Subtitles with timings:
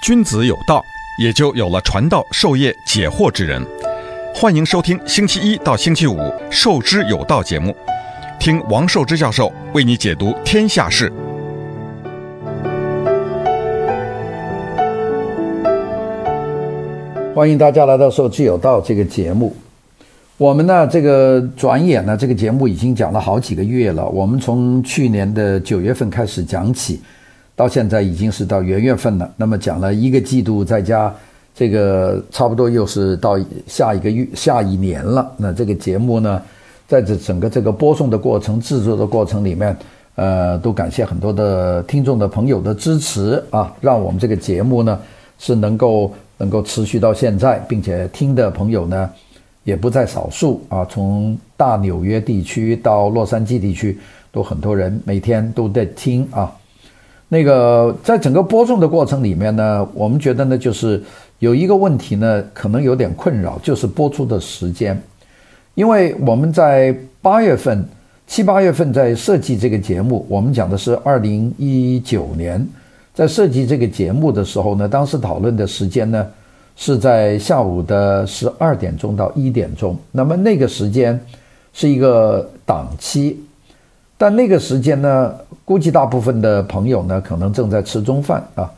[0.00, 0.80] 君子有道，
[1.18, 3.60] 也就有了传道授业解惑之人。
[4.32, 6.16] 欢迎收听星期一到星期五
[6.48, 7.74] 《授之有道》节目，
[8.38, 11.12] 听王寿之教授为你解读天下事。
[17.34, 19.54] 欢迎大家来到《授之有道》这个节目。
[20.36, 24.08] 我们呢，这个转眼呢，这个节目已经讲了好几个月了。
[24.08, 27.00] 我们从去年的九月份开始讲起。
[27.58, 31.12] 到现在已经是到元月份了，那么讲了一个季度，再加
[31.52, 35.28] 这个差不多又是到下一个月、下一年了。
[35.36, 36.40] 那这个节目呢，
[36.86, 39.76] 在这整个这个播送的过程、制作的过程里面，
[40.14, 44.96] 呃，都感谢很多的听众的朋友的支持啊，让我们这个节目呢
[45.40, 49.10] 是能够能够持续到现在，并且听的朋友呢
[49.64, 53.98] 也不在少数啊，从大纽约地区到洛杉矶地区，
[54.30, 56.54] 都很多人每天都在听啊。
[57.28, 61.02] 那个在整个播送的过程里面呢，我们觉得呢，就是
[61.40, 65.00] 有一个问题呢，可能有点困扰，就是播出的时间。
[65.74, 67.84] 因为我们在八月份、
[68.26, 72.66] 七八月份在设计这个节目，我们讲的是二零一九年，
[73.14, 76.26] 在设计这个节目的时候呢，当时讨论的时间呢
[76.76, 81.20] 是在下午的十二点钟到一点钟，那么那个时间
[81.74, 83.38] 是一个档期。
[84.20, 85.32] 但那个时间呢，
[85.68, 88.72] 估计大部分的朋友呢，可能正在吃中饭啊。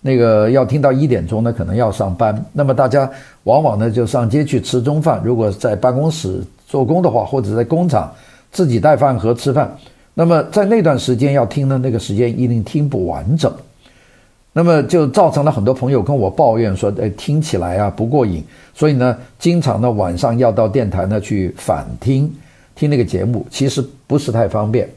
[0.00, 2.44] 那个要听到一点钟呢，可能要上班。
[2.52, 3.08] 那么大家
[3.44, 5.22] 往往呢就上街去吃中饭。
[5.22, 8.12] 如果在办公室做工的话，或者在工厂
[8.50, 9.72] 自己带饭盒吃饭，
[10.14, 13.54] 那么在那段时间要听的那个时间一定听不完整。
[14.52, 18.42] 那么就造成了很多朋友跟我抱怨说，哎，听起来啊不过瘾。
[18.74, 22.28] 所以呢，经常呢晚上要到电台呢去返听。
[22.74, 24.88] 听那个节目其实不是太方便。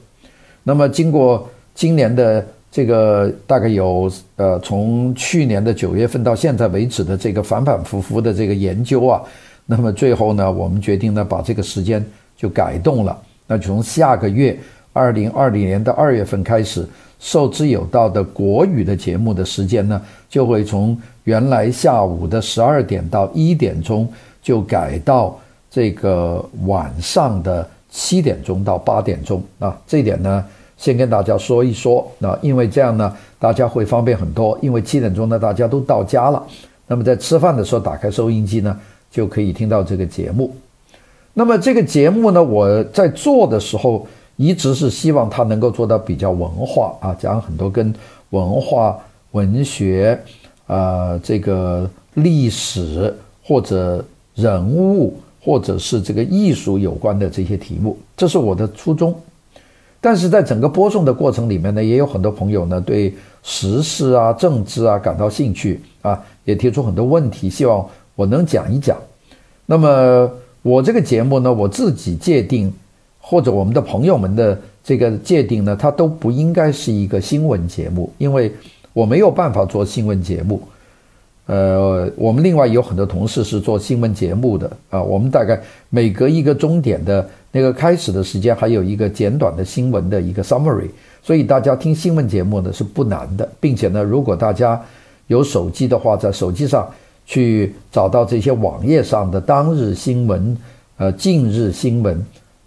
[0.68, 9.22] 那么经过今年的这个大概有呃从去年的九月份到现在为止的这个反反复复的这个研究啊，
[9.68, 12.04] 那么最后呢，我们决定呢把这个时间
[12.36, 13.16] 就改动了。
[13.46, 14.58] 那从下个月
[14.92, 16.84] 二零二零年的二月份开始，
[17.20, 24.12] 受之有道的国语的节目的时间呢，就会从原来下午的十二点到一点钟
[24.42, 25.40] 就改到。
[25.68, 30.46] 这个晚上的七点钟到八点钟啊，这一点呢，
[30.78, 32.06] 先跟大家说一说。
[32.20, 34.60] 那因为这样呢，大家会方便很多。
[34.62, 36.44] 因为七点钟呢，大家都到家了，
[36.88, 38.78] 那么在吃饭的时候打开收音机呢，
[39.10, 40.54] 就可以听到这个节目。
[41.34, 47.96] 那么这个节目呢，我在做的时候，一直是希望它能够做到比较文化啊，讲很多跟
[48.32, 49.00] 文化、
[49.32, 50.20] 文学
[50.68, 50.76] 啊、
[51.16, 54.04] 呃，这个历史或者
[54.36, 55.18] 人物。
[55.46, 59.16] 或者是这个艺术有关的这些题目，这是我的初衷。
[60.02, 63.14] 但是在整个播送的过程里面呢，也有很多朋友呢对
[63.44, 68.98] 时事啊、政治啊感到兴趣啊，也提出很多问题，希望我能讲一讲。
[69.68, 70.28] 那么
[70.64, 72.74] 我这个节目呢，我自己界定，
[73.20, 78.52] 或者我们的朋友们的这个界定呢，它都不应该是一个新闻节目，因为
[78.94, 80.60] 我没有办法做新闻节目。
[81.48, 85.62] 呃，我们另外有很多同事是做新闻节目的啊，我们大概
[85.92, 90.90] 每隔一个钟点的那个开始的时间，还有一个简短的新闻的一个 summary，
[91.22, 94.82] 所以大家听新闻节目呢是不难的，并且呢，如果大家
[95.28, 96.90] 有手机的话，在手机上
[97.28, 100.58] 去找到这些网页上的当日新闻，
[100.98, 102.20] 呃，近日新闻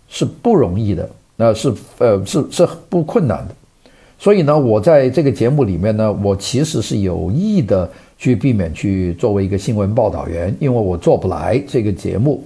[0.09, 3.91] 是不容易的，呃，是呃是是不困难的，
[4.21, 7.91] 所以呢，我在这个节目里面呢，我其实是有意的。
[8.19, 12.45] 去避免去作为一个新闻报道员，因为我做不来这个节目。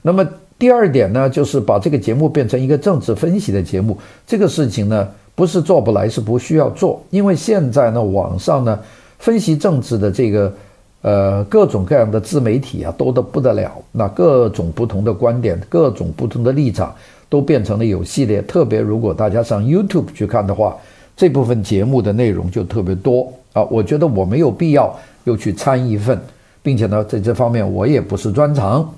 [0.00, 0.26] 那么
[0.58, 3.98] 第二点呢，就是把这个节目变成一个政治分析的节目。
[4.26, 7.02] 这个事情呢，不是做不来，是不需要做。
[7.10, 8.78] 因为现在呢，网上呢，
[9.18, 10.52] 分析政治的这个
[11.02, 13.72] 呃各种各样的自媒体啊，多得不得了。
[13.90, 16.94] 那各种不同的观点，各种不同的立场，
[17.28, 18.40] 都变成了有系列。
[18.42, 20.76] 特别如果大家上 YouTube 去看的话，
[21.16, 23.32] 这部分节目的内容就特别多。
[23.52, 26.16] 啊，我觉得我没有必要又去参一份，
[26.62, 28.88] 并且呢，在这方面我也不是专长，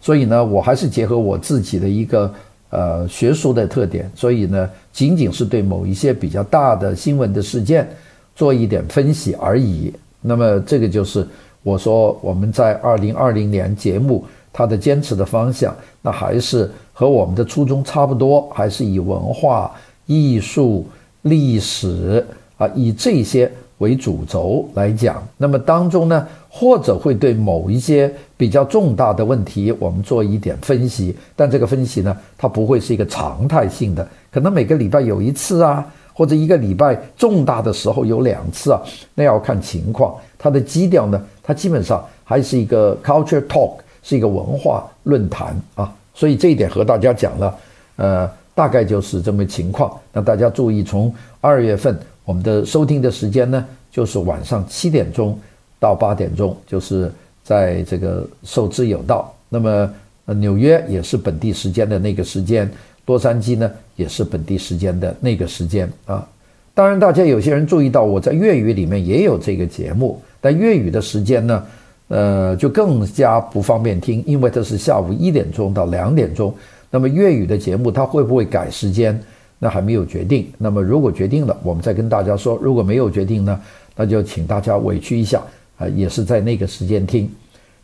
[0.00, 2.34] 所以呢，我还是结合我自己的一个
[2.70, 7.88] 呃学术的特点，所以呢，仅仅是对某一些比较大的新闻的事件
[8.34, 9.92] 做一点分析而已。
[10.20, 11.24] 那么这个就是
[11.62, 15.72] 我说我们在二零二零年节目它的坚持的方向，
[16.02, 19.70] 那还是和我们的初衷差不多，还是以文化、
[20.06, 20.84] 艺术、
[21.22, 22.26] 历史
[22.58, 23.48] 啊，以这些。
[23.80, 38.80] 为主轴来讲，那么当中呢，或者会对某一些比较重大的问题，我们做一点分析，但这个分析呢，它不会是一个常态性的，可能每个礼拜有一次啊，或者一个礼拜重大的时候有两次啊，
[39.14, 40.14] 那要看情况。
[40.38, 43.72] 它的基调呢，它基本上还是一个 culture talk，
[44.02, 45.90] 是一个文化论坛啊。
[46.14, 47.54] 所以这一点和大家讲了，
[47.96, 49.90] 呃，大概就是这么情况。
[50.12, 51.10] 那大家注意，从
[51.40, 55.38] 二月份我们的收听的时间呢，就是晚上七点钟
[55.78, 57.10] 到八点钟，就是
[57.42, 59.34] 在这个受之有道。
[59.48, 59.90] 那么
[60.34, 62.70] 纽约也是本地时间的那个时间。
[63.06, 66.24] 洛杉矶呢，也是本地时间的那个时间啊。
[66.72, 71.66] 当然，大家有些人注意到，我在粤语里面也有这个节目，但粤语的时间呢，
[72.06, 76.54] 呃，就更加不方便听，因为它是下午一点钟到两点钟。
[76.88, 79.20] 那么粤语的节目它会不会改时间？
[79.60, 80.48] 那还没有决定。
[80.58, 83.60] 那么如果决定了，我们再跟大家说；如果没有决定呢，
[83.94, 85.40] 那就请大家委屈一下
[85.78, 87.30] 啊，也是在那个时间听。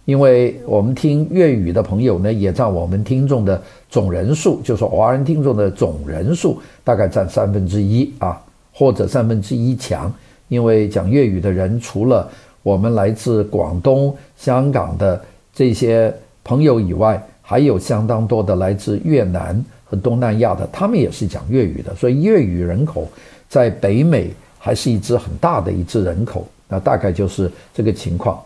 [0.07, 8.41] 因为我们听粤语的朋友呢，也占我们听众的总人数，就是华人听众的总人数大概占三分之一啊，
[8.73, 10.13] 或者三分之一强。
[10.49, 12.31] 因为讲粤语的人，除了
[12.63, 15.21] 我们来自广东、香港的
[15.53, 16.15] 这些
[16.45, 21.95] 朋友以外，还有相当多的来自越南和东南亚的，他们也是讲粤语的。
[21.95, 23.09] 所以粤语人口
[23.49, 28.39] 在北美还是一支很大的一支人口，那大概就是这个情况。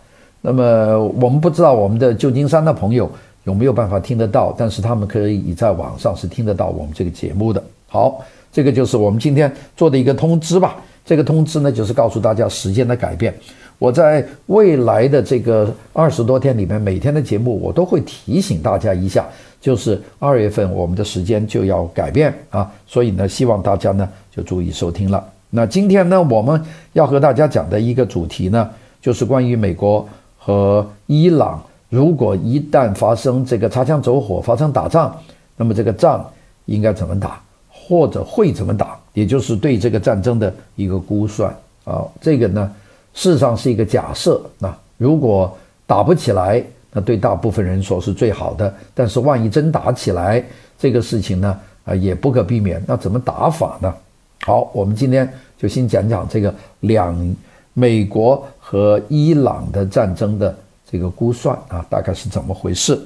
[0.42, 3.10] 那么我们不知道我们的旧金山的朋友
[3.44, 7.62] 有没有办法听得到，但是他们可以在网上是听得到我们这个节目的。
[7.88, 8.22] 好，
[8.52, 10.76] 这个就是我们今天做的一个通知吧。
[11.04, 13.34] 这个通知呢，就是告诉大家时间的改变。
[13.78, 19.26] 我在未来的这个二十多天里面，每天的节目我都会提醒大家一下，
[19.60, 22.70] 就是二月份我们的时间就要改变啊。
[22.86, 25.24] 所以呢，希望大家呢就注意收听了。
[25.50, 26.60] 那今天呢，我们
[26.92, 28.70] 要和大家讲的一个主题呢，
[29.00, 30.08] 就是关于美国。
[30.42, 35.14] 和伊朗，如果一旦发生这个擦枪走火，发生打仗，
[35.54, 36.26] 那么这个仗
[36.64, 41.54] 应该怎么打，或者会怎么打，也就是对这个战争的一个估算
[41.84, 42.02] 啊。
[42.22, 42.72] 这个呢，
[43.12, 44.40] 事实上是一个假设。
[44.58, 45.54] 那如果
[45.86, 48.74] 打不起来，那对大部分人说是最好的。
[48.94, 50.44] 但是万一真打起来，
[50.78, 52.82] 这个事情呢，啊，也不可避免。
[52.86, 53.94] 那怎么打法呢？
[54.42, 57.36] 好，我们今天就先讲讲这个两。
[57.72, 60.54] 美国和伊朗的战争的
[60.90, 63.00] 这个估算啊，大概是怎么回事？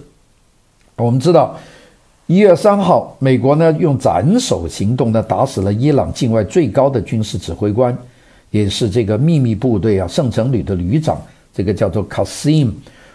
[0.96, 1.54] 我们知道，
[2.26, 7.96] 一月三号，美国呢用斩首行动呢打死了伊朗境外最高的军事指挥官，
[8.50, 11.20] 也是这个秘密部队啊圣城旅的旅长，
[11.52, 12.72] 这个叫做 Qasim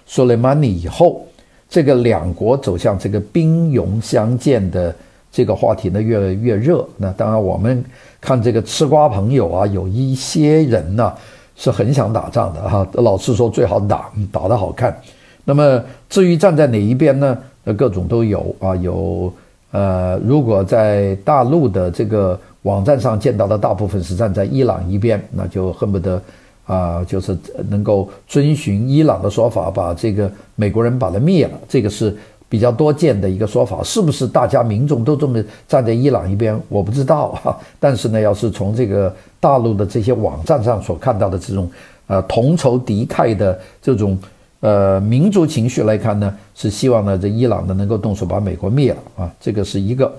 [0.10, 1.26] Soleimani 以后，
[1.70, 4.94] 这个两国走向这个兵戎相见的
[5.32, 6.88] 这个话题呢越来越热。
[6.98, 7.84] 那当然，我们
[8.20, 11.14] 看这个吃瓜朋友啊，有一些人呢。
[11.62, 14.98] 是很想打仗的哈，老是说最好打，打得好看。
[15.44, 17.38] 那么至于站在哪一边呢？
[17.66, 19.30] 那，各种都有啊，有
[19.72, 26.22] 呃，如果在大陆的这个网站上见到的大部分是站在伊朗一边，那就恨不得
[26.70, 27.38] 啊，就是
[27.70, 31.60] 能够遵循伊朗的说法，把这个美国人把他灭了。
[31.68, 32.16] 这个是。
[32.52, 36.60] 比较多见的一个说法，是不是大家民众都这么站在伊朗一边？
[36.68, 37.56] 我不知道哈。
[37.80, 41.70] 但是呢，要是从这个大陆的这些网站上所看到的这种
[42.08, 44.18] 呃同仇敌忾的这种
[44.62, 49.32] 呃民族情绪来看呢，是希望呢这伊朗呢能够动手把美国灭了啊。
[49.40, 50.12] 这个是一个。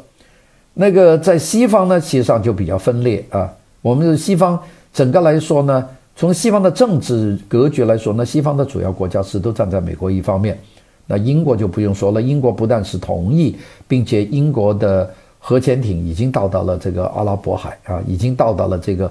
[0.75, 3.53] 那个在西方呢，其实上就比较分裂啊。
[3.83, 4.57] 我们的西方
[4.95, 5.85] 整个来说呢，
[6.17, 10.59] 从西方的政治格局来说呢，西方的主要国家是都站在美国一方面。
[11.07, 13.57] 那英国就不用说了，英国不但是同意，
[13.89, 19.11] 并且英国的核潜艇已经到达了这个阿拉伯海啊，已经到达了这个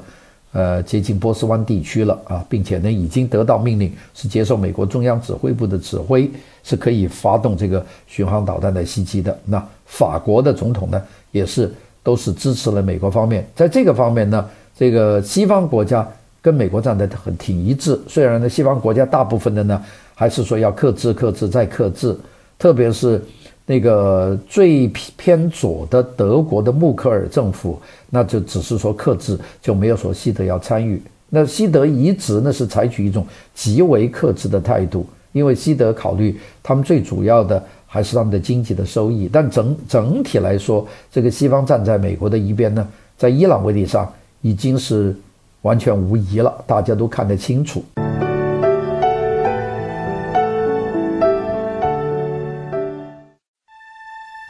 [0.53, 6.29] 呃接近波斯湾地区了啊，并且呢已经得到命令，是接受美国中央指挥部的指挥，
[6.63, 9.37] 是可以发动这个巡航导弹的袭击的。
[9.43, 11.69] 那法国的总统呢也是
[12.01, 16.07] 都是支持了美国方面，在这个方面呢，这个西方国家
[16.41, 17.99] 跟美国站得很挺一致。
[18.07, 19.81] 虽然呢西方国家大部分的呢。
[20.19, 22.13] 还是说要克制、克制再克制，
[22.57, 23.23] 特别是
[23.65, 27.79] 那个最偏左的德国的默克尔政府，
[28.09, 31.01] 那就只是说克制，就没有说西德要参与。
[31.29, 39.29] 那西德一直呢是采取一种极为克制的态度，因为西德考虑他们最主要的还是他们的经济的收益。
[39.31, 42.85] 但整整体来说，这个西方站在美国的一边呢，
[43.17, 45.15] 在伊朗问题上已经是
[45.61, 47.83] 完全无疑了，大家都看得清楚。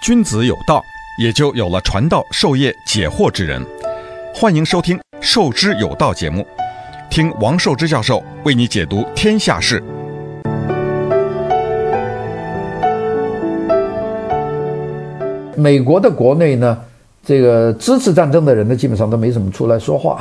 [0.03, 0.83] 君子有道，
[1.19, 3.65] 也就有了传道授业解惑之人。
[4.35, 6.45] 欢迎收听《授之有道》节目，
[7.09, 9.83] 听王寿之教授为你解读天下事。
[15.55, 16.77] 美国的国内呢，
[17.25, 20.15] 这个支持战争的人呢，基本上都没怎么出来说话；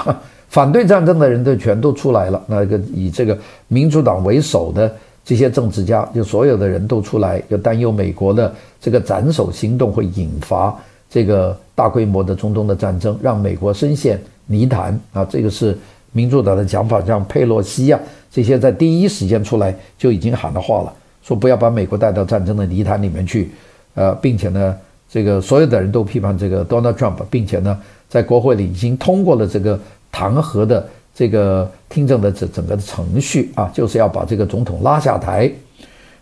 [0.49, 2.43] 反对战争的人都全都出来了。
[2.47, 3.37] 那个以这个
[3.69, 4.91] 民主党为首的
[5.25, 10.75] 这些政治家，就所有的人都出来，就担忧美国的这个斩首行动会引发
[11.11, 15.25] 这个大规模的中东的战争，让美国深陷泥潭啊！
[15.25, 15.77] 这个是
[16.13, 18.01] 民主党的讲法，像佩洛西啊
[18.31, 23.51] 这些在第一时间出来就已经喊了话了，说不要把美国带到战争的泥潭里面去，
[23.95, 24.75] 呃，并且呢。
[25.11, 35.51] 这个所有的人都批判这个 Donald Trump，并且呢，在国会里已经通过了这个弹劾的这个听证的整整个的程序啊，就是要把这个总统拉下台。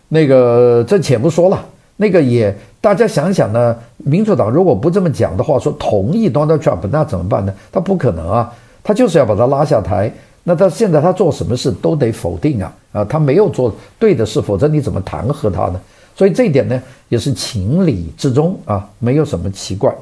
[0.09, 1.65] 那个这且不说了，
[1.97, 7.53] 那个也大家想想呢，民主党如果不这么讲的话，说同意 Donald Trump，那怎么办呢？
[7.71, 8.53] 他不可能啊，
[8.83, 10.11] 他就是要把他拉下台。
[10.43, 15.81] 那他现在他做什么事都得否定啊啊，他没有做对的事，否则你怎么弹劾他呢？
[16.15, 19.93] 所以这一点呢，也是情理之中啊，没有什么奇怪。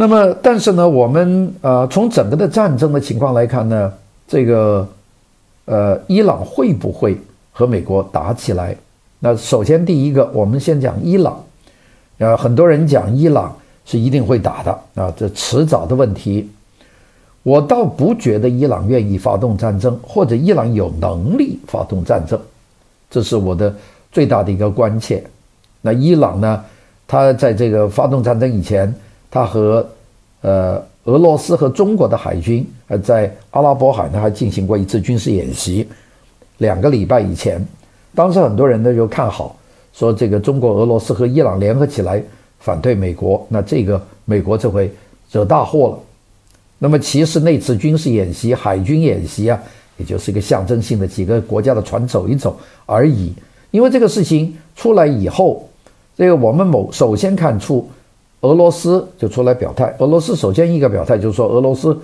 [0.00, 3.92] 那么，但是呢，我们呃从整个的战争的情况来看呢，
[4.28, 4.86] 这个
[5.64, 7.18] 呃，伊朗会不会
[7.52, 8.76] 和美国打起来？
[9.18, 11.44] 那首先第一个，我们先讲伊朗。
[12.18, 13.52] 呃，很多人讲伊朗
[13.84, 16.48] 是一定会打的啊，这迟早的问题。
[17.42, 22.38] 我倒不觉得伊朗愿意发动战争，或者伊朗有能力发动战争，
[23.10, 23.74] 这是我的。
[24.10, 25.22] 最大的一个关切，
[25.82, 26.64] 那伊朗呢？
[27.06, 28.92] 他在这个发动战争以前，
[29.30, 29.86] 他和
[30.40, 35.86] 呃俄罗斯和中国的海军呃在阿拉伯海呢还进行过一次军事演习，
[36.58, 37.64] 两个礼拜以前，
[38.14, 39.56] 当时很多人呢就看好，
[39.92, 42.22] 说这个中国、俄罗斯和伊朗联合起来
[42.58, 44.90] 反对美国，那这个美国这回
[45.30, 45.98] 惹大祸了。
[46.78, 49.60] 那么其实那次军事演习、海军演习啊，
[49.96, 52.56] 也就是一个象征性的几个国家的船走一走
[52.86, 53.32] 而已。
[53.70, 55.68] 因为这个事情出来以后，
[56.16, 57.88] 这个我们某首先看出，
[58.40, 59.94] 俄罗斯就出来表态。
[59.98, 61.98] 俄罗斯首先一个表态就是说，俄罗斯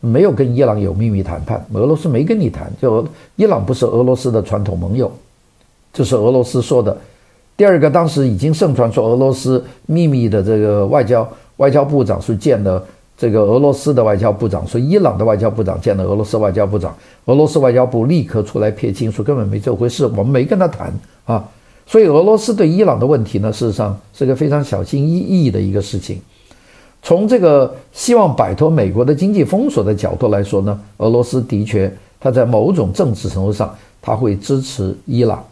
[0.00, 5.10] 没有跟伊朗有秘密谈判，俄罗斯没跟你谈，就伊朗不是俄罗斯的传统盟友，
[5.92, 6.96] 这是俄罗斯说的。
[7.56, 12.82] 第二个，当时已经盛传说俄罗斯秘密的这个外交外交部长是见了。
[13.14, 16.92] 这个俄罗斯的外交部长说，伊朗的外交部长见了俄罗斯外交部长，
[17.26, 20.92] 俄罗斯外交部立刻出来撇清，说根本没这回事，我们没跟他谈
[21.24, 21.44] 啊。
[21.92, 26.18] 所以俄罗斯对伊朗的问题呢，事实上是个非常小心翼翼的一个事情。
[27.02, 35.44] 从这个希望摆脱美国的经济封锁的角度来说呢，俄罗斯的确他在某种政治程度上他会支持伊朗，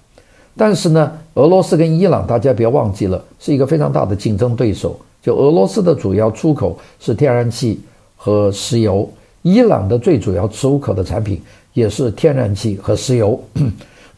[0.57, 4.99] 但是呢，俄罗斯跟伊朗大家别忘记了，是一个非常大的竞争对手。
[5.23, 7.79] 就俄罗斯的主要出口是天然气
[8.17, 9.07] 和石油，
[9.43, 11.39] 伊朗的最主要出口的产品
[11.75, 13.39] 也是天然气和石油。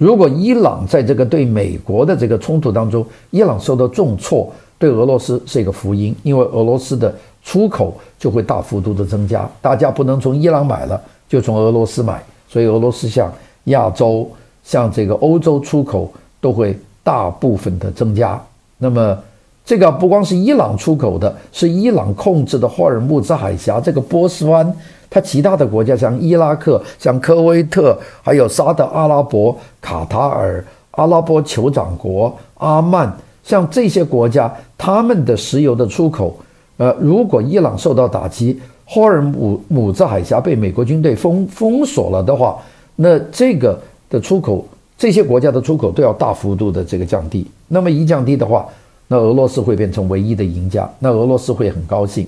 [0.03, 13.33] 如果伊朗在这个对美国的这个冲突当中，伊朗受到重挫，对俄罗斯是一个福音，因为俄罗斯的出口就会大幅度的增加，大家不能从伊朗买了，就从俄罗斯买，所以俄罗斯向
[13.67, 14.29] 亚洲、
[14.65, 18.43] 向这个欧洲出口都会大部分的增加。
[18.79, 19.17] 那么。
[19.65, 24.67] 这个不光是伊朗出口的，是伊朗控制的霍尔木兹海峡这个波斯湾，
[25.13, 33.15] 它其他的国家像伊拉克、像科威特，还有沙特阿拉伯、卡塔尔、阿拉伯酋长国、阿曼，
[33.45, 36.35] 像这些国家，他们的石油的出口，
[36.79, 42.59] 呃，如果伊朗受到打击，霍尔姆姆兹海峡被美国军队封封锁了的话，
[42.97, 43.79] 那这个
[44.09, 44.65] 的出口，
[44.97, 47.47] 这些国家的出口都要大幅度的这个降低。
[47.69, 48.67] 那么一降低的话，
[49.09, 52.27] 那俄罗斯会变成唯一的赢家，那俄罗斯会很高兴。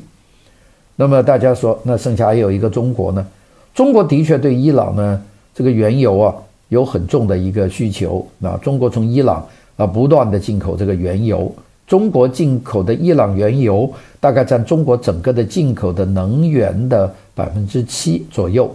[0.97, 3.27] 那么大家说，那剩下还有一个中国呢？
[3.75, 5.23] 中国的确对伊朗呢
[5.55, 6.35] 这个原油啊
[6.69, 8.27] 有很重的一个需求。
[8.39, 9.47] 那中国从伊朗
[9.77, 11.53] 啊不断的进口这个原油，
[11.87, 18.75] 中国进口的伊朗原油大概占中国整个的进口的能源的百分之七左右，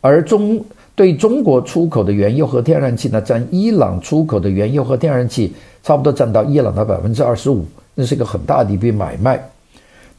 [0.00, 0.62] 而中。
[0.96, 5.50] 对中国出口的原油和天然气呢，占伊朗出口的原油和天然气
[5.82, 7.64] 差不多占到伊朗的百分之二十五，
[7.94, 9.42] 那是一个很大的一笔买卖。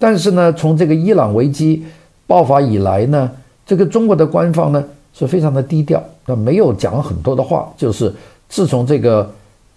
[0.01, 1.85] 但是呢，从这个伊朗危机
[2.25, 3.29] 爆发以来呢，
[3.67, 7.71] 这个中国的官方呢是非常的低调，那没有讲很多的话。
[7.77, 8.11] 就是
[8.49, 9.31] 自从这个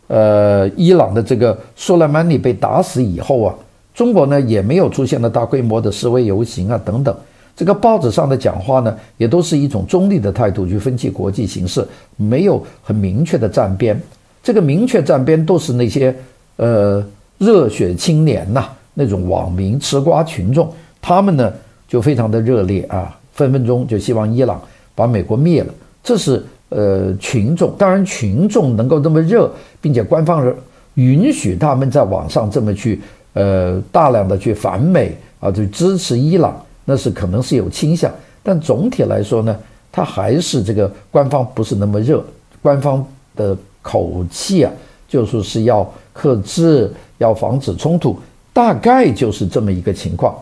[0.07, 3.55] 呃伊朗的这个苏莱曼尼被打死以后啊，
[3.95, 7.15] 中国呢也没有出现了大规模的示威游行啊等等。
[7.55, 14.01] 这个报纸上的讲话呢，也都是一种中立的态度去分析国际形势，没有很明确的站边。
[14.43, 16.17] 这个明确站边都是那些
[16.57, 17.05] 呃
[17.37, 20.73] 热血青年呐，那种网民吃瓜群众，
[21.03, 21.53] 他们呢
[21.87, 24.61] 就非常的热烈啊，分分钟就希望伊朗
[24.95, 25.75] 把美国灭了。
[26.03, 30.51] 这是呃群众，当然群众能够这么热，并且官方
[30.95, 33.01] 允许他们在网上这么去
[33.35, 35.17] 呃大量的去反美。
[35.41, 38.11] 啊，去支持伊朗，那是可能是有倾向，
[38.43, 39.55] 但总体来说呢，
[39.93, 42.25] 他还是这个官方不是那么热，
[42.63, 44.73] 官方的口气啊，
[45.07, 48.19] 就说是要克制，要防止冲突，
[48.55, 50.35] 大概就是这么一个情况。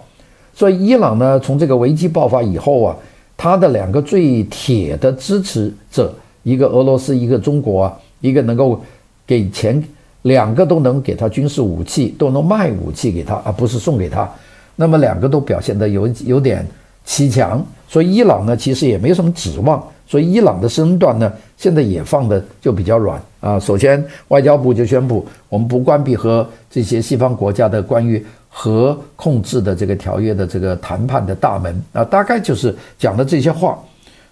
[0.54, 2.97] 所以伊朗呢，从这个危机爆发以后啊，
[3.37, 6.14] 他的两个最铁的支持者，
[6.45, 8.78] 一个俄罗斯，一个中国啊，一个能够
[9.26, 9.83] 给钱，
[10.23, 14.31] 两个都能给他军事武器，都能卖武器给他，而不是送给他。
[14.76, 16.66] 那么两个都表现得有有点
[17.04, 19.87] 奇强，所以伊朗呢，其实也没什么指望。
[20.07, 23.61] 所以伊朗的身段呢，现在也放的就比较软啊。
[23.61, 33.79] 首先，外交部就宣布，我们不关闭和这些西方国家的关于核控制的这个条约的这个谈判的大门啊，大概就是讲的这些话。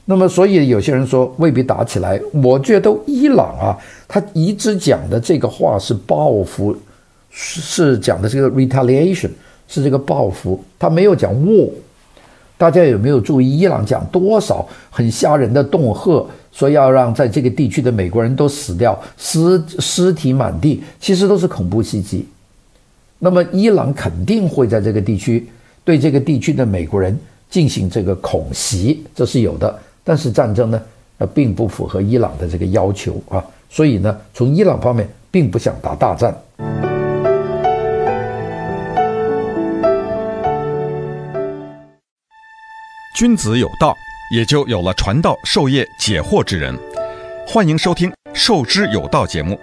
[0.06, 2.18] 那么，所以有些人说未必打起来。
[2.42, 3.76] 我觉得伊朗啊，
[4.08, 6.74] 他一直讲的这个话是报复，
[7.30, 9.30] 是讲的这个 retaliation，
[9.68, 11.68] 是这个报复，他没有讲 war。
[12.60, 22.28] 大家有没有注意，伊朗讲多少很吓人的恫吓，说要让在这个地区的美国人都死掉，尸尸体满地，其实都是恐怖袭击。
[23.18, 25.48] 那么，伊朗肯定会在这个地区
[25.84, 29.78] 对这个地区的美国人进行这个恐袭，这是有的。
[30.04, 30.82] 但是战争呢，
[31.16, 36.89] 呃，并不符合伊朗的这个要求啊，所以呢，从伊朗方面并不想打大战。
[43.20, 43.94] 君子有道，
[44.34, 46.74] 也就有了传道授业解惑之人。
[47.46, 49.60] 欢迎收听《授之有道》节目，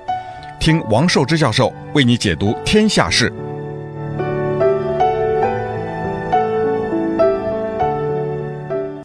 [0.59, 3.33] 听王寿之教授为你解读天下事。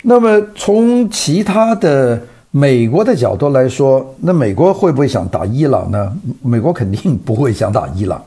[0.03, 6.15] 那么，从其他的美国的角度来说，那美国会不会想打伊朗呢？
[6.43, 8.23] 美国肯定不会想打伊朗。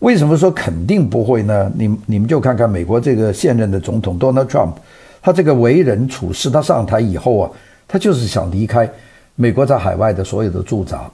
[0.00, 1.72] 为什么说肯定不会呢？
[1.74, 4.72] 你你们就看看美国这个现任的总统 Donald Trump。
[5.20, 7.50] 他这个为人处事，他上台以后啊，
[7.86, 8.90] 他就是想离开
[9.34, 11.10] 美国在海外的所有的驻扎，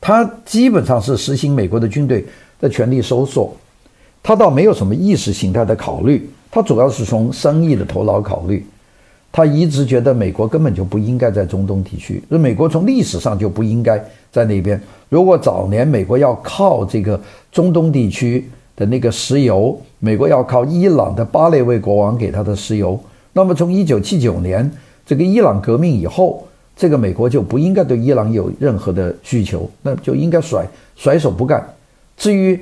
[0.00, 2.24] 他基本上是实行美国的军队
[2.60, 3.54] 的权力收缩，
[4.22, 8.64] 他倒没有什么意识形态的考虑，他主要是从生意的头脑考虑。
[9.34, 13.98] 他一直觉得美国根本就不应该在中东地区，因为美国从历史上就不应该
[14.30, 14.78] 在那边。
[15.08, 17.18] 如果早年美国要靠这个
[17.50, 22.98] 中东地区，的那个石油，美国要靠伊朗的巴列维国王给他的石油。
[23.32, 24.70] 那么从一九七九年
[25.06, 31.66] 这个伊朗革命以后，这个美国就不应该对伊朗有任何的需求，那就应该甩甩手不干。
[32.16, 32.58] 至于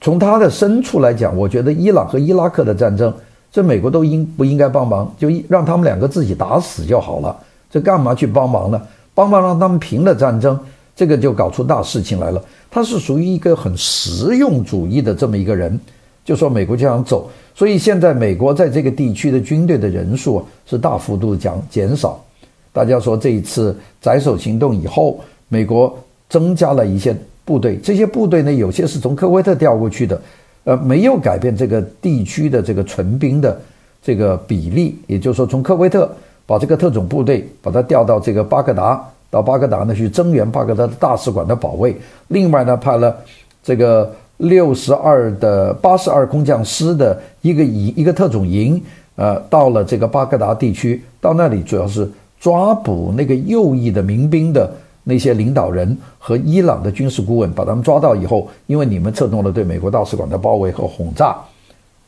[0.00, 3.12] 从他的深处来讲，我觉得伊朗和伊拉克的战争，
[3.52, 5.12] 这美国都应不应该帮忙？
[5.18, 7.36] 就让他们两个自己打死就好了。
[7.70, 8.80] 这干嘛去帮忙呢？
[9.14, 10.58] 帮忙让他们平了战争，
[10.96, 12.42] 这个就搞出大事情来了。
[12.70, 15.78] 他是属于一个很实用主义的这么一个人，
[16.24, 22.24] 就说美国就想走，所以现在美国在这个地区的军队的人数是大幅度减减少。
[22.72, 30.22] 大家说这一次斩首行动以后，美国增加了一些部队，这些部队呢，有些是从科威特调过去的，
[30.62, 33.60] 呃，没有改变这个地区的这个纯兵的
[34.00, 36.08] 这个比例，也就是说从科威特
[36.46, 39.04] 把这个特种部队把它调到这个巴格达。
[39.30, 41.96] 到巴格达呢，去增援巴格达的大使馆的保卫。
[42.28, 43.16] 另外呢，派了
[43.62, 48.82] 这个六十二的八十二空降师的一个营一个特种营，
[49.16, 54.70] 呃，到了这个巴格达地区，到那里主要是抓捕那个右翼的民兵的
[55.04, 61.36] 那些领导人和伊朗的军事顾问，把他们抓到以后，因为你们策动了对美国大使馆的包围和轰炸，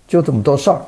[0.09, 0.81] 就这么多事儿。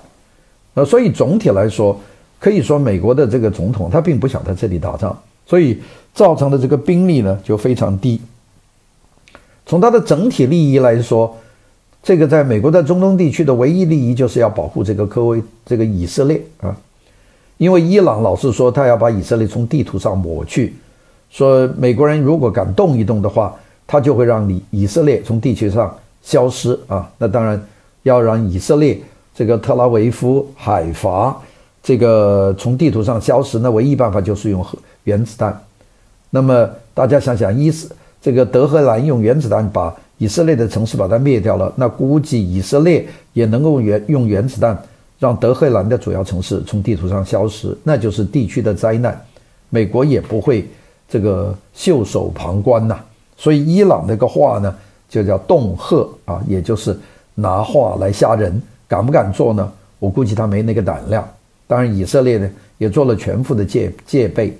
[0.74, 1.96] 呃，所以总体来说，
[2.40, 5.78] 可以说美国的这个总统他并不想在这里打仗，所以。
[6.14, 8.20] 造成的这个兵力呢就非常低。
[9.66, 11.36] 从它的整体利益来说，
[12.04, 16.76] 这个在美国在中东地区的唯一利益就是要保护这个科威这个以色列啊，
[17.56, 20.72] 因为伊朗老是说他要把以色列从地图上抹去，
[21.30, 23.52] 说美国人如果敢动一动的话，
[23.84, 27.10] 他就会让你以色列从地球上消失啊。
[27.18, 27.60] 那当然
[28.04, 29.00] 要让以色列
[29.34, 31.36] 这个特拉维夫、海法
[31.82, 35.58] 这个从地图上消失，那唯一办法就是用核原子弹。
[36.30, 44.76] 那么大家想想，伊斯这个德黑兰用原子弹把以色列的城市把它灭掉了，那估计以色列也能够原用原子弹
[45.18, 49.20] 让德黑兰的主要城市从地图上消失，那就是地区的灾难，
[49.70, 50.68] 美国也不会
[51.08, 52.98] 这个袖手旁观呐。
[53.36, 54.74] 所以伊朗那个话呢，
[55.08, 56.98] 就叫恫吓啊，也就是
[57.34, 59.70] 拿话来吓人，敢不敢做呢？
[59.98, 61.28] 我估计他没那个胆量。
[61.66, 64.56] 当然，以色列呢也做了全副的戒戒备。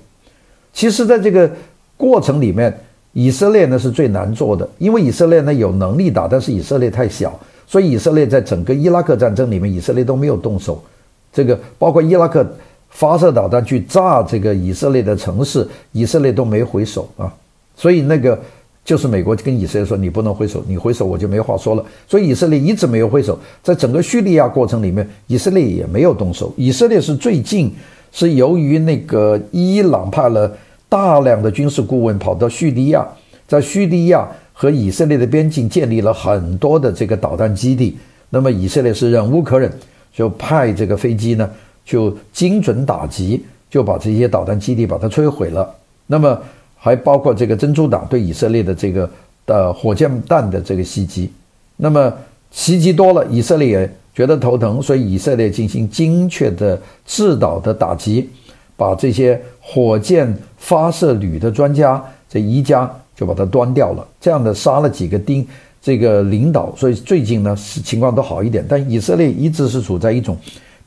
[0.75, 1.49] 其实，在这个
[1.95, 2.77] 过程里面，
[3.13, 7.33] 以色列呢是最难做的，因为以色列呢有能力打，但是以色列太小，
[7.65, 10.83] 所以以色列在整个伊拉克战争里面，以色列都没有动手。
[11.31, 12.45] 这个包括伊拉克
[12.89, 17.33] 发射导弹去炸这个以色列的城市，以色列都没回手啊。
[17.77, 18.37] 所以那个
[18.83, 21.85] 就是美国跟以色列说，你不能回手，你回手我就没话说了。
[22.05, 26.53] 所以以色列一直没有回手，在整个叙利亚过程里面，以色列也没有动手。
[26.57, 27.73] 以色列是最近
[28.11, 30.49] 是由于那个伊朗派了
[30.87, 33.05] 大量的军事顾问跑到叙利亚，
[33.47, 37.97] 在叙利亚和以色列的边境建立了很多的这个导弹基地，
[38.29, 39.71] 那么以色列是忍无可忍。
[40.13, 41.49] 就派这个飞机呢，
[41.83, 45.69] 就精准打击，就把这些导弹基地把它摧毁了。
[46.07, 46.41] 那么
[46.77, 49.09] 还包括这个珍珠党对以色列的这个
[49.45, 51.29] 的火箭弹的这个袭击。
[51.75, 52.13] 那么
[52.49, 58.29] 袭击多了，以色列也觉得头疼，所以以色列进行精确的制导的打击，
[58.75, 64.07] 把这些火箭发射旅的专家这一家就把它端掉了。
[64.19, 65.47] 这样的杀了几个丁。
[65.81, 70.35] 这个领导，所以最近呢是情况都好一点，但以色列一直是处在一种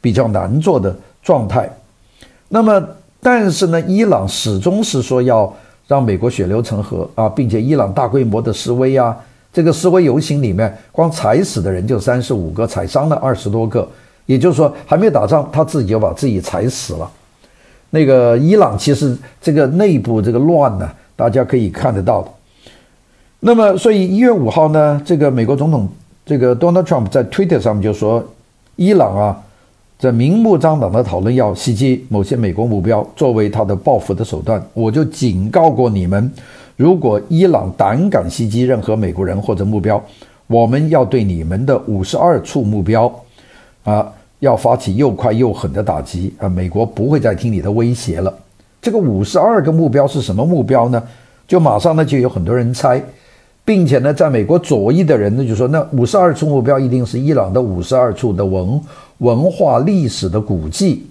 [0.01, 1.71] 比较难做的状态。
[2.49, 2.85] 那么，
[3.23, 5.55] 但是呢，伊朗始终是说要
[5.87, 9.17] 让美国血流成河啊，并且伊朗大规模的示威啊，
[9.53, 13.89] 这个示威游行里面，光踩死的人就三十五个，踩伤了二十多个，
[14.27, 17.09] 也就是说还没有打仗，他自己就把自己踩死了。
[17.91, 22.29] 那个伊朗其实这个内部这个乱呢，大家可以看得到的。
[23.41, 25.89] 那么，所以一月五号呢，这个美国总统
[26.27, 28.23] 这个 Donald Trump 在 Twitter 上面就说，
[28.77, 29.43] 伊朗啊，
[29.99, 34.61] 在明目张胆的讨论要袭击某些美国目标，作为他的报复的手段。
[34.75, 36.31] 我就警告过你们，
[36.77, 40.03] 如果伊朗胆敢袭击任何美国人或者目标，
[40.49, 43.13] 我们要对你们的五十二处目标，
[43.85, 46.49] 啊，要发起又快又狠的打击啊！
[46.49, 48.33] 美国不会再听你的威胁了。
[48.81, 51.03] 这个五十二个目标是什么目标呢？
[51.47, 53.03] 就马上呢，就有很多人猜。
[53.65, 58.81] 并且呢，在美国左翼的人呢就说，那五十二处目标一定是伊朗的五十二处的文
[59.19, 61.07] 文化历史的古迹。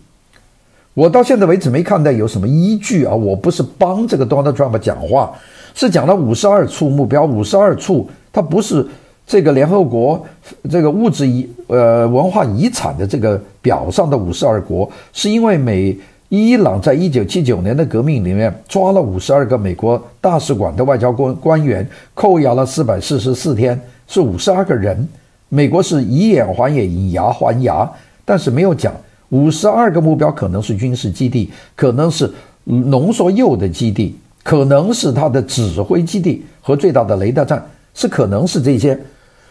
[0.95, 3.13] 我到现在为止没看到有什么依据啊！
[3.13, 5.31] 我不是帮这个 Donald Trump 讲话，
[5.75, 8.83] 是讲了五十二处目标，五十二处它不是
[9.27, 10.25] 这个联合国
[10.67, 15.95] 这个物质遗呃文化遗产的这个表上的五十二国，是因为美。
[16.29, 25.07] 伊朗在一九七九年的革命里面抓了五十二个美国大使馆的外交官官员，扣押了四百四十四天，是五十二个人。
[25.47, 27.89] 美国是以眼还眼，以牙还牙，
[28.25, 28.93] 但是没有讲
[29.29, 32.29] 五十二个目标可能是军事基地，可能是
[32.65, 34.13] 浓缩铀的基地，
[34.43, 38.99] 可能是他的指挥基地和最大的雷达站，是可能是这些。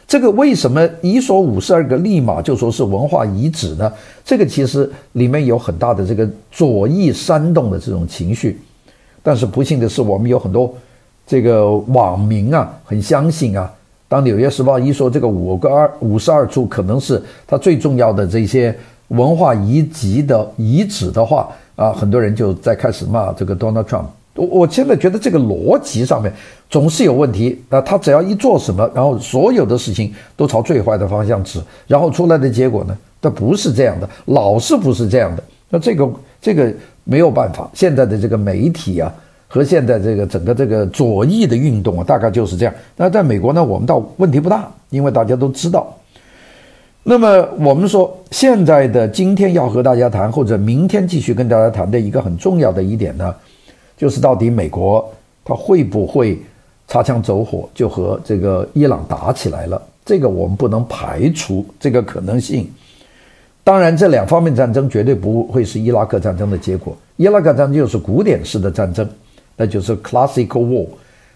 [0.09, 3.93] 这个为什么一说五十二个立马就说是文化遗址呢？
[4.25, 8.61] 这个其实里面有很大的这个左翼煽动的这种情绪，
[9.23, 10.73] 但是不幸的是，我们有很多
[11.27, 13.73] 这个网民啊，很相信啊。
[14.09, 18.73] 当《纽约时报》一说这个五个二五十二处可能是它最重要的这些
[19.09, 24.07] 文化遗迹的遗址的话啊，很多人就在开始骂这个 Donald Trump。
[24.37, 26.33] 我我现在觉得这个逻辑上面
[26.71, 27.61] 总是有问题。
[27.69, 35.43] 那他只要一做什么，然后所有的事情都朝最坏的方向指，然后出来的结果呢，它不是这样的，老是不是这样的。
[35.69, 36.09] 那这个
[36.41, 36.73] 这个
[37.03, 37.69] 没有办法。
[37.75, 39.13] 现在的这个媒体啊，
[39.49, 42.75] 和现在这个整个这个左翼的运动啊，大概就是这样。
[42.97, 45.93] 那在美国呢，我们倒问题不大，因为大家都知道。
[47.03, 53.35] 那么我们说，现在的今天要和大家谈，或者明天继续跟大家谈的一个很重要的一点呢。
[53.97, 55.11] 就是到底美国
[55.45, 56.39] 他会不会
[56.87, 59.81] 擦枪走火，就和这个伊朗打起来了？
[60.05, 62.71] 这个我们不能排除这个可能性。
[63.65, 66.97] 当然，这两方面战争绝对不会是伊拉克战争的结果。
[67.17, 69.09] 伊拉克战争就是古典式的战争，
[69.57, 70.87] 那就是 classical war。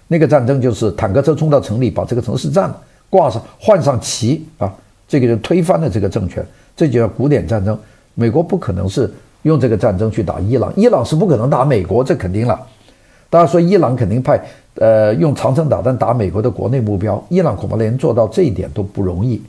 [0.07, 4.73] 那个战争就是坦克车冲到城里，把这个城市占了，挂上换上旗啊，
[5.09, 6.45] 这个就推翻了这个政权，
[6.77, 7.77] 这就叫古典战争。
[8.15, 9.11] 美国不可能是。
[9.43, 12.61] 用这个战争去打伊朗，伊朗是不可能打美国，这肯定了。
[13.29, 14.43] 大家说伊朗肯定派
[14.75, 19.41] 呃用长程导弹打美国的国内目标，伊朗恐怕连做到这一点都不容易，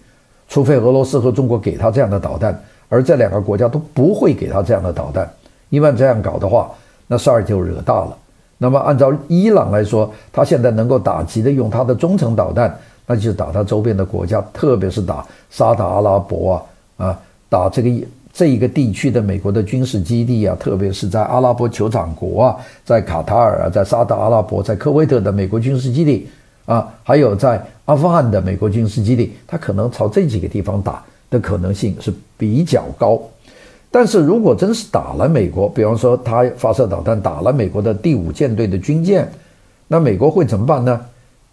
[0.47, 2.57] 除非俄罗斯和中国给他这样的导弹，
[2.89, 5.29] 而这两个国家都不会给他这样的导弹。
[5.69, 6.69] 因为这样搞的话，
[7.07, 8.15] 那事儿就惹大了。
[8.57, 12.77] 那么按照伊朗来说，他现在能够打击的用他的中程导弹，
[13.07, 16.53] 那就是打他周边的国家，特别是打沙特阿拉伯
[16.97, 17.89] 啊啊，打这个。
[18.33, 26.27] 这一个地区的美国的军事基地啊，特别是在阿拉伯酋长国啊，在卡塔尔啊，在沙特阿拉伯，在科威特的美国军事基地
[26.65, 33.21] 啊，还有在阿富汗的美国军事基地，他可能朝这几个地方打的可能性是比较高。
[33.91, 39.29] 但是如果真是打了美国，比方说他发射导弹打了美国的第五舰队的军舰，
[39.87, 41.01] 那美国会怎么办呢？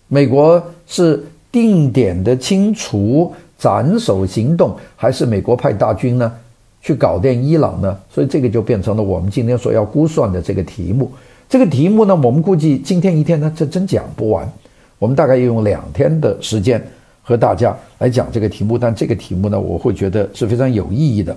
[0.07, 3.35] 美国是定点的清除。
[3.59, 6.33] 斩首行动，还是美国派大军呢
[6.81, 7.99] 去搞定伊朗呢？
[8.11, 11.13] 所以这个就变成了我们今天所要估算的这个题目。
[11.49, 14.51] 这个题目呢，我们估计今天一天呢，这真讲不完。
[14.99, 16.85] 我们大概要用两天的时间
[17.23, 21.37] 和大家来讲这个题目，但这个题目呢，我会觉得是非常有意义的。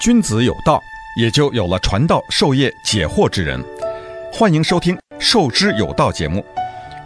[0.00, 0.80] 君子有道，
[1.16, 3.62] 也就有了传道授业解惑之人。
[4.32, 6.42] 欢迎收听《授之有道》节目，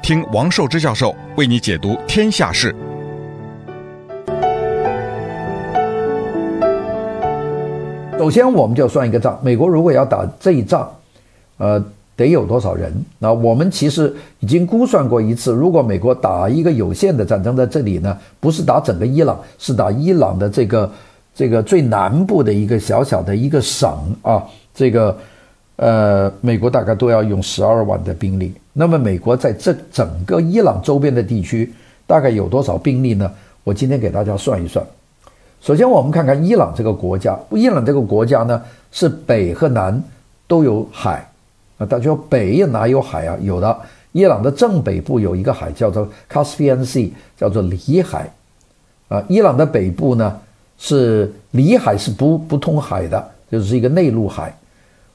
[0.07, 2.73] 听王寿之教授为你解读天下事。
[8.17, 10.89] 首先，我们就算一个账：美国如果要打这一仗，
[11.59, 12.93] 呃，得有多少人？
[13.19, 20.89] 那我们其实已经估算过一次，如果美国打一个有限的战争在这里呢，不是打整个伊朗，是打伊朗的这个。
[21.35, 23.91] 这个最南部的一个小小的一个省
[24.23, 24.41] 啊，
[24.73, 25.19] 这个
[25.75, 28.55] 呃，美国大概都要用十二万的兵力。
[28.79, 31.73] 那么，美国在这整个伊朗周边的地区
[32.07, 33.33] 大概有多少兵力呢？
[33.65, 34.85] 我今天给大家算一算。
[35.63, 37.39] 首先，我们看看伊朗这个国家。
[37.53, 38.63] 伊朗这个国家呢，
[38.93, 40.05] 是北和南
[40.47, 41.27] 都有海
[41.79, 41.87] 啊。
[41.87, 43.35] 大家说北哪有海啊？
[43.41, 43.75] 有的，
[44.13, 48.31] 伊朗的正北部有一个海叫做 Caspian Sea，叫做里海
[49.09, 49.25] 啊。
[49.27, 50.39] 伊朗的北部呢？
[50.79, 54.55] 是里海是不不通海的，就是一个内陆海。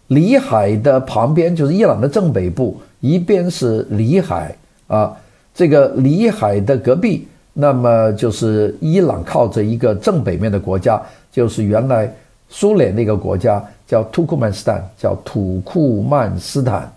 [0.08, 4.56] 里海的旁边就是伊朗的正北部，一边是里海
[4.88, 5.14] 啊，
[5.54, 12.10] 这个里海的隔壁，那么就是伊朗靠着一个正北面的国家，就是原来
[12.48, 16.90] 苏联那个国家叫土库曼斯坦，叫土库曼斯坦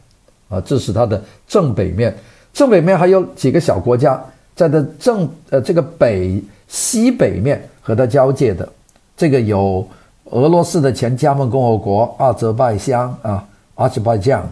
[0.49, 2.14] 啊，这是它的正北面。
[2.53, 4.23] 正北面还有几个小国家，
[4.55, 7.61] 在这正呃这个北西北面。
[7.87, 8.67] 和它交界的，
[9.14, 9.87] 这个有
[10.31, 14.43] 俄罗斯的前加盟共和国阿泽拜疆啊，阿泽拜疆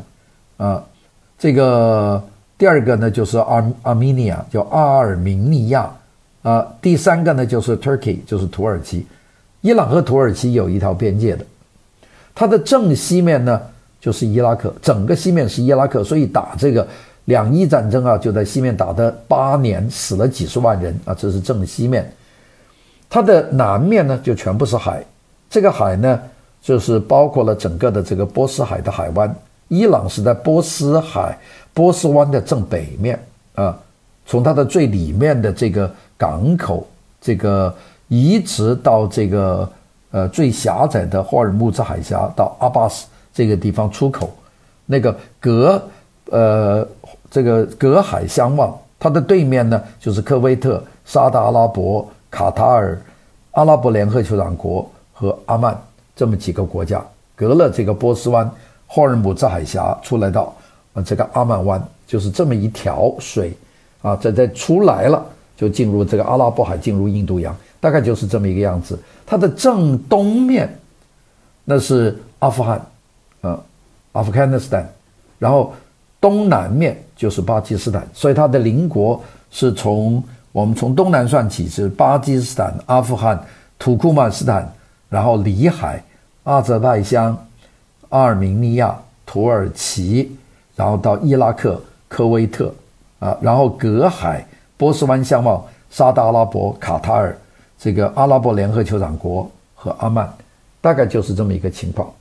[0.59, 0.85] 啊，
[1.42, 2.22] 这个
[2.57, 5.90] 第二个呢就是阿阿米尼亚，叫阿尔明尼亚
[6.42, 9.05] 啊，第三个呢就是 Turkey，就是土耳其。
[9.61, 11.44] 伊朗和土耳其有一条边界的，
[12.33, 13.61] 它的正西面呢
[14.00, 16.87] 就是伊拉克，整个西面是伊拉克，所以打这个
[17.24, 22.09] 两伊战争啊，就在西面打的八年，死了几十万人啊，这是正西面。
[23.11, 25.05] 它的南面呢，就全部是海，
[25.50, 26.20] 这个海呢，
[26.62, 29.35] 就是包括了整个的这个波斯海的海湾。
[29.72, 31.35] 伊朗是在波斯海、
[31.72, 33.18] 波斯湾的正北面
[33.54, 33.74] 啊，
[34.26, 36.87] 从它的最里面的这个港口，
[37.22, 37.74] 这个
[38.08, 39.66] 一直到这个
[40.11, 44.30] 呃最狭窄的霍尔木兹海峡到阿巴斯这个地方出口，
[44.85, 45.82] 那个隔
[46.26, 46.87] 呃
[47.30, 52.06] 这个隔海相望，它的对面呢就是科威特、沙特阿拉伯。
[52.30, 52.98] 卡塔尔、
[53.50, 55.78] 阿拉伯联合酋长国和阿曼
[56.16, 57.04] 这么几个国家，
[57.37, 58.50] 隔了这个波斯湾、
[58.92, 60.55] 霍尔木兹海峡出来到
[60.92, 63.57] 啊这个阿曼湾，就是这么一条水
[64.02, 65.24] 啊，这再出来了
[65.57, 68.98] 就进入这个阿拉伯海，进入印度洋，大概就是这么一个样子。
[69.24, 70.68] 它的正东面
[71.64, 72.78] 那是阿富汗，
[73.40, 73.59] 啊，
[74.12, 74.87] 阿富汗尼斯坦，
[75.38, 75.72] 然后
[76.20, 79.18] 东南面就是巴基斯坦，所以它的邻国
[79.50, 80.22] 是从。
[80.52, 83.42] 我们从东南算起，是巴基斯坦、阿富汗、
[83.78, 84.70] 土库曼斯坦，
[85.09, 86.05] 然后里海、
[86.42, 87.35] 阿泽拜疆、
[88.12, 88.94] 阿尔明尼亚、
[89.25, 90.31] 土耳其，
[90.77, 92.70] 然后到伊拉克、科威特，
[93.18, 94.46] 啊，然后隔海
[94.77, 97.35] 波斯湾相望，沙特阿拉伯、卡塔尔，
[97.79, 100.31] 这个阿拉伯联合酋长国和阿曼，
[100.83, 102.12] 大概就是这么一个情况。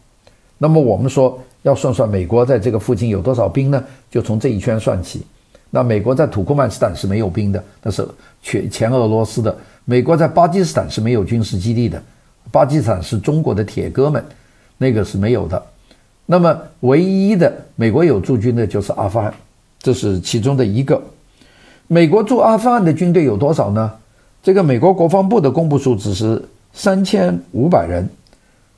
[0.58, 3.84] 那么我们说要算算美国在这个附近有多少兵呢？
[4.10, 5.26] 就从这一圈算起。
[5.72, 8.08] 那美国在土库曼斯坦是没有兵的，那是
[8.42, 9.54] 全前俄罗斯的。
[9.84, 12.02] 美国在巴基斯坦是没有军事基地的，
[12.50, 14.24] 巴基斯坦是中国的铁哥们，
[14.78, 15.62] 那个是没有的。
[16.26, 19.34] 那么唯一的美国有驻军的就是阿富汗，
[19.80, 21.02] 这是其中的一个。
[21.88, 23.92] 美国驻阿富汗的军队有多少呢？
[24.42, 26.42] 这个美国国防部的公布数字是
[26.74, 28.08] 三千五百人，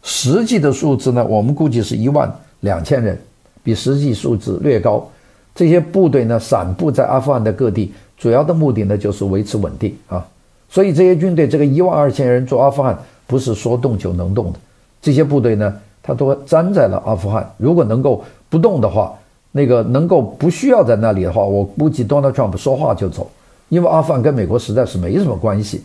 [0.02, 2.30] 实际的数字呢，我们估计是一万
[2.62, 3.18] 两千人，
[3.64, 5.08] 比实际数字略高。
[5.56, 10.26] 这些部队呢，散布在阿富汗的各地，主要的目的呢，就是维持稳定啊。
[10.68, 14.60] 所以这些军队，这个一万二千人驻阿富汗，不是说动就能动的。
[15.00, 15.74] 这些部队呢，
[16.04, 17.52] 他都粘在了阿富汗。
[17.58, 19.12] 如果能够不动的话，
[19.52, 23.28] 那个能够不需要在那里的话，我估计 Donald Trump 说话就走，
[23.70, 25.82] 因为阿富汗跟美国实在是没什么关系。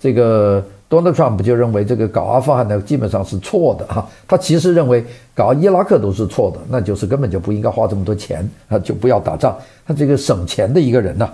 [0.00, 0.64] 这个。
[0.90, 4.04] Donald Trump 就认为这个搞阿富汗呢，基本上是错的哈。
[4.26, 9.56] 他其实认为搞伊拉克都是错的，那就是根本就不应该花这么多钱啊，就不要打仗。
[9.86, 11.30] 他这个省钱的一个人呐。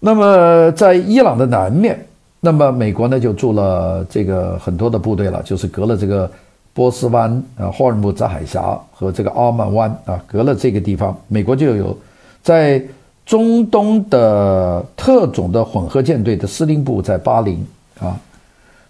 [0.00, 1.98] 那么在伊朗的南面，
[2.40, 6.30] 那么美国呢就驻了这个很多的部队了，就是隔了这个
[6.76, 11.96] 波斯湾啊、霍尔木兹海峡和这个阿曼湾啊，隔了这个地方，美国就有
[12.42, 12.82] 在
[13.24, 17.66] 中东的特种的混合舰队的司令部在巴林
[17.98, 18.20] 啊，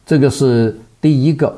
[0.05, 1.57] 这个是第一个。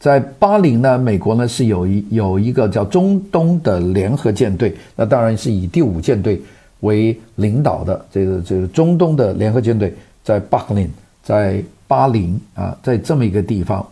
[0.00, 6.42] 在巴林呢，美国呢是有一有一个叫中东的联合舰队，那当然是以第五舰队
[6.80, 10.90] 为领导的这个这个中东的联合舰队在巴林，
[11.22, 13.86] 在巴林啊，在这么一个地方，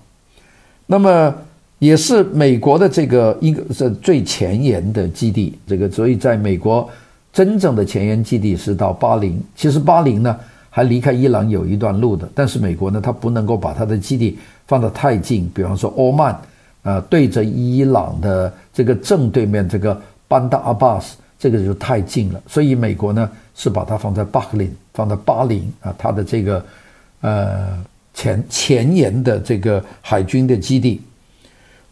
[0.87, 1.33] 那么。
[1.83, 6.89] 也是美国的这个一个是最前沿的基地，这个所以在美国
[7.33, 9.43] 真正的前沿基地是到巴林。
[9.57, 10.39] 其实巴林呢
[10.71, 16.41] 还离开伊朗有一段路的，但是美国呢它不能够把它的基地放得太近，比方说欧曼，
[16.85, 26.65] 呃对着伊朗的这个正对面这个班达阿巴斯，这个就太近了，所以美国呢是把它放在巴林，放在巴林啊，它的这个
[27.23, 27.77] 呃
[28.15, 31.01] 前前沿的这个海军的基地。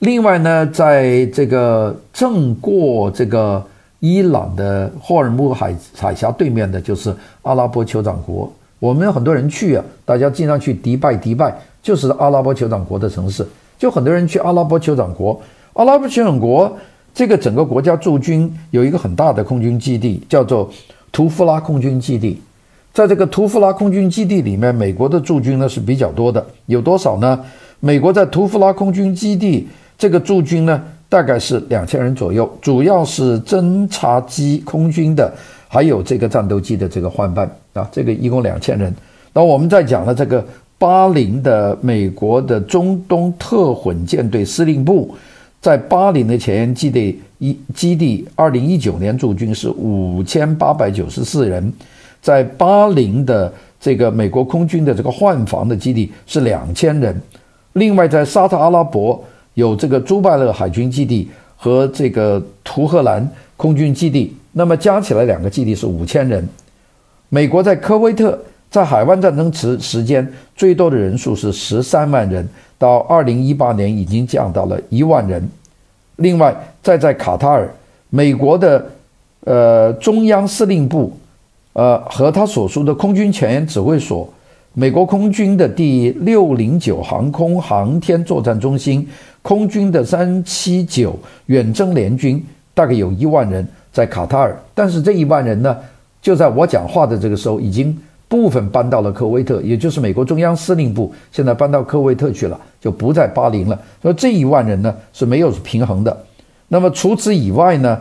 [0.01, 3.63] 另外呢，在这个正过这个
[3.99, 8.51] 伊朗的霍尔木海海峡对面的，就是阿拉伯酋长国。
[8.79, 13.47] 我们有很多人去啊，大家经常去迪拜，迪拜就是阿拉伯酋长国的城市，
[13.79, 15.39] 就很多人去阿拉伯酋长国。
[15.75, 16.75] 阿拉伯酋长国
[17.15, 20.71] 这个整个国家驻军有一个很大的空军基地，叫做
[21.13, 22.41] 图夫拉空军基地。
[22.95, 27.39] 在这个图夫拉空军基地里面，美国的驻军呢是比较多的，有多少呢？
[27.81, 29.69] 美国在图夫拉空军基地。
[30.01, 35.31] 这个驻军呢，大概是两千人左右，主要是侦察机、空军的，
[35.69, 38.91] 还有这个战斗机的这个换班啊，这个一共两千人。
[39.35, 40.43] 那我们再讲了这个
[40.79, 45.15] 巴林的美国的中东特混舰队司令部，
[45.61, 51.71] 在巴林的前沿基地一基地，二零一九年驻军是五千八百九十四人，
[52.23, 57.21] 在巴林的这个美国空军的这个换防的基地是两千人，
[57.75, 59.23] 另外在沙特阿拉伯。
[59.61, 66.49] 有这个朱拜勒海军基地和这个图赫兰空军基地，那么加起来两个基地是五千人。
[67.29, 68.37] 美国在科威特
[68.71, 75.47] 在海湾战争时时间最多的人数是十三万人，到二零一八年已经降到了一万人。
[76.17, 77.69] 另外，再在卡塔尔，
[78.09, 78.91] 美国的
[79.45, 81.13] 呃中央司令部，
[81.75, 84.27] 呃和他所属的空军前沿指挥所，
[84.75, 89.07] 美国空军的第六零九航空航天作战中心。
[89.43, 95.75] 空军的三七九远征联军大概有一万人在卡塔尔，但是这一万人呢，
[96.21, 97.97] 就在我讲话的这个时候，已经
[98.29, 103.81] 部分搬到了科威特，也就是美国中央司令部现在搬到科威特去了，就不在巴林了。
[104.03, 106.15] 所以这一万人呢是没有平衡的。
[106.69, 107.99] 那么除此以外呢，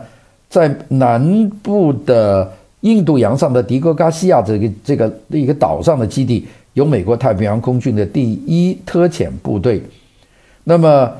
[0.50, 2.52] 在南部的
[2.82, 6.46] 印度洋上的迪戈加西亚这个这个一个岛上的基地，
[6.80, 9.82] 有美国太平洋空军的第一特遣部队。
[10.64, 11.12] 那么。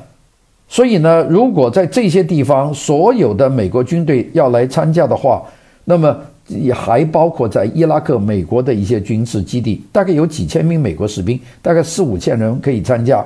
[0.73, 5.43] 所以呢，如果在这些地方所有的美国军队要来参加的话，
[5.83, 13.21] 那么也还包括在伊拉克美国的一些军事基地，大概有几千名美国士兵，大概四五千人可以参加。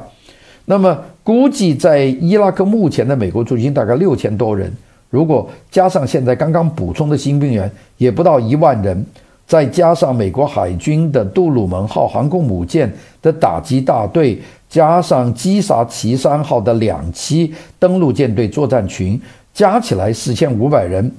[0.65, 4.73] 那么估计在伊拉克目前的美国驻军大概六千多人，
[5.11, 7.69] 如果加上现在刚刚补充的新兵员，
[7.99, 9.05] 也不到一万人，
[9.47, 14.41] 再加上美国海军的杜鲁门号航空母舰的打击大队。
[14.67, 19.17] 加上击杀旗山号的两栖登陆舰队作战群，
[19.53, 21.09] 加起来四千五百人。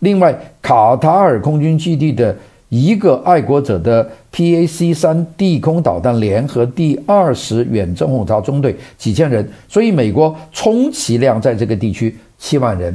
[0.00, 2.36] 另外，卡塔尔空军基地的
[2.68, 12.94] 一个爱国者的 PAC 三地空导弹联合第二十远征轰炸中队几千人，所以美国充其量在这个地区七万人。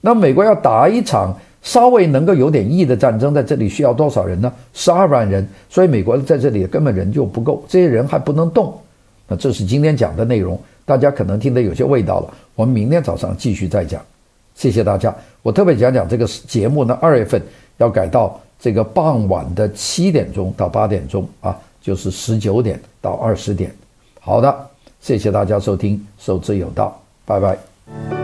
[0.00, 1.32] 那美国要打一场
[1.64, 4.52] 稍微能够有点意义的战争，在这里需要多少人呢？
[4.74, 5.44] 十二万人。
[5.68, 8.72] 所以美国在这里根本人就不够，这些人还不能动。
[9.26, 12.32] 那这是今天讲的内容，大家可能听得有些味道了。
[12.54, 14.00] 我们明天早上继续再讲，
[14.54, 15.12] 谢谢大家。
[15.42, 17.42] 我特别讲讲这个节目呢，二月份
[17.78, 23.74] 要改到这个傍晚的七点钟到八点钟啊，就是十九点到二十点。
[24.20, 24.54] 好的，
[25.00, 28.23] 谢谢大家收听，受之有道，拜拜。